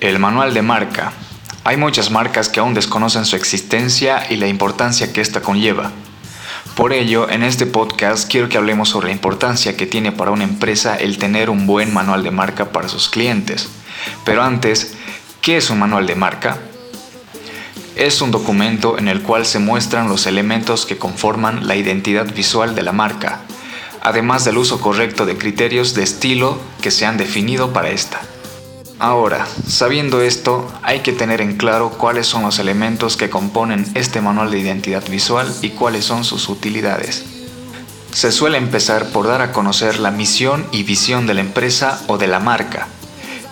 [0.00, 1.12] El manual de marca.
[1.62, 5.92] Hay muchas marcas que aún desconocen su existencia y la importancia que ésta conlleva.
[6.74, 10.44] Por ello, en este podcast quiero que hablemos sobre la importancia que tiene para una
[10.44, 13.68] empresa el tener un buen manual de marca para sus clientes.
[14.24, 14.94] Pero antes,
[15.42, 16.56] ¿qué es un manual de marca?
[17.94, 22.74] Es un documento en el cual se muestran los elementos que conforman la identidad visual
[22.74, 23.42] de la marca,
[24.00, 28.22] además del uso correcto de criterios de estilo que se han definido para esta.
[29.00, 34.20] Ahora, sabiendo esto, hay que tener en claro cuáles son los elementos que componen este
[34.20, 37.24] manual de identidad visual y cuáles son sus utilidades.
[38.12, 42.18] Se suele empezar por dar a conocer la misión y visión de la empresa o
[42.18, 42.88] de la marca.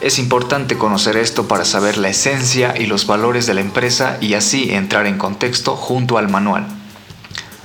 [0.02, 4.34] Es importante conocer esto para saber la esencia y los valores de la empresa y
[4.34, 6.66] así entrar en contexto junto al manual.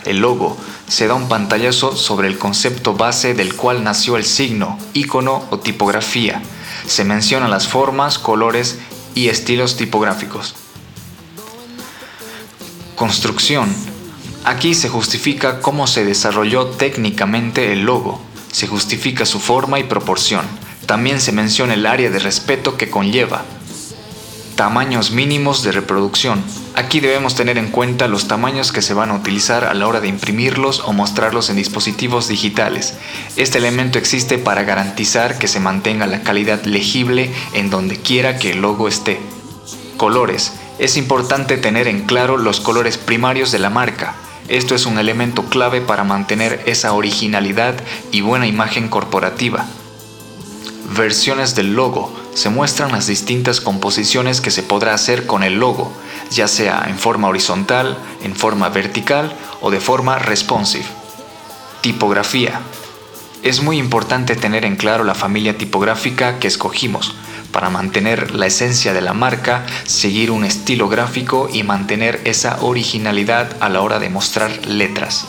[0.06, 0.56] El logo
[0.88, 5.59] se da un pantallazo sobre el concepto base del cual nació el signo, icono o
[5.59, 6.42] tipografía
[6.86, 8.80] se mencionan las formas, colores
[9.16, 10.56] y estilos tipográficos.
[12.95, 13.73] Construcción.
[14.45, 20.45] Aquí se justifica cómo se desarrolló técnicamente el logo, se justifica su forma y proporción.
[20.86, 23.45] También se menciona el área de respeto que conlleva,
[24.56, 26.44] Tamaños mínimos de reproducción.
[26.76, 30.02] Aquí debemos tener en cuenta los tamaños que se van a utilizar a la hora
[30.02, 32.96] de imprimirlos o mostrarlos en dispositivos digitales.
[33.36, 38.52] Este elemento existe para garantizar que se mantenga la calidad legible en donde quiera que
[38.52, 39.20] el logo esté.
[39.98, 40.54] Colores.
[40.80, 44.16] Es importante tener en claro los colores primarios de la marca.
[44.48, 47.76] Esto es un elemento clave para mantener esa originalidad
[48.12, 49.68] y buena imagen corporativa.
[50.96, 55.94] Versiones del logo se muestran las distintas composiciones que se podrá hacer con el logo,
[56.31, 60.86] ya sea en forma horizontal, en forma vertical o de forma responsive.
[61.81, 62.61] Tipografía.
[63.44, 67.14] Es muy importante tener en claro la familia tipográfica que escogimos
[67.52, 73.55] para mantener la esencia de la marca, seguir un estilo gráfico y mantener esa originalidad
[73.60, 75.27] a la hora de mostrar letras.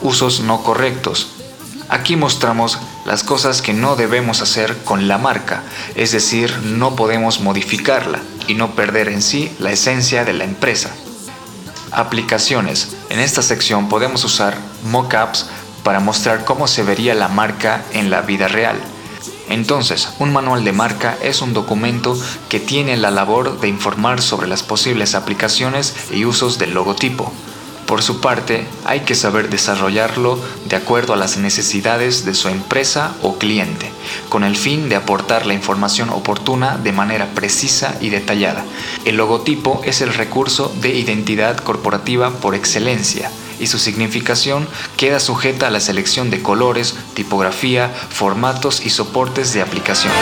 [0.00, 1.32] Usos no correctos.
[1.90, 5.62] Aquí mostramos las cosas que no debemos hacer con la marca,
[5.94, 10.90] es decir, no podemos modificarla y no perder en sí la esencia de la empresa.
[11.92, 12.96] Aplicaciones.
[13.08, 15.48] En esta sección podemos usar mockups
[15.82, 18.80] para mostrar cómo se vería la marca en la vida real.
[19.48, 22.16] Entonces, un manual de marca es un documento
[22.48, 27.32] que tiene la labor de informar sobre las posibles aplicaciones y usos del logotipo.
[27.90, 33.16] Por su parte, hay que saber desarrollarlo de acuerdo a las necesidades de su empresa
[33.20, 33.90] o cliente,
[34.28, 38.64] con el fin de aportar la información oportuna de manera precisa y detallada.
[39.04, 45.66] El logotipo es el recurso de identidad corporativa por excelencia y su significación queda sujeta
[45.66, 50.12] a la selección de colores, tipografía, formatos y soportes de aplicación.